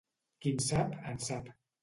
[0.45, 1.55] Qui en sap, en sap.